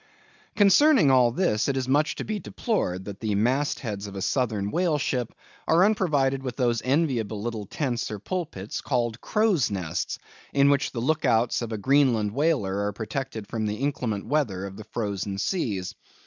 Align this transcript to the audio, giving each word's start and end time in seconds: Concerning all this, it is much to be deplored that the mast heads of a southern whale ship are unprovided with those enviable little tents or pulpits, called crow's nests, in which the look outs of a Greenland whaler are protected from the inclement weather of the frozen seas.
Concerning 0.55 1.11
all 1.11 1.29
this, 1.31 1.67
it 1.69 1.77
is 1.77 1.87
much 1.87 2.15
to 2.15 2.23
be 2.23 2.39
deplored 2.39 3.05
that 3.05 3.19
the 3.19 3.35
mast 3.35 3.81
heads 3.81 4.07
of 4.07 4.15
a 4.15 4.21
southern 4.23 4.71
whale 4.71 4.97
ship 4.97 5.31
are 5.67 5.85
unprovided 5.85 6.41
with 6.41 6.55
those 6.55 6.81
enviable 6.83 7.39
little 7.39 7.67
tents 7.67 8.09
or 8.09 8.17
pulpits, 8.17 8.81
called 8.81 9.21
crow's 9.21 9.69
nests, 9.69 10.17
in 10.53 10.71
which 10.71 10.91
the 10.91 10.99
look 10.99 11.23
outs 11.23 11.61
of 11.61 11.71
a 11.71 11.77
Greenland 11.77 12.31
whaler 12.31 12.79
are 12.87 12.93
protected 12.93 13.45
from 13.45 13.67
the 13.67 13.75
inclement 13.75 14.25
weather 14.25 14.65
of 14.65 14.75
the 14.75 14.85
frozen 14.85 15.37
seas. 15.37 15.93